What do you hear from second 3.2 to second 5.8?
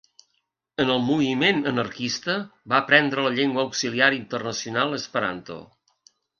la llengua auxiliar internacional esperanto.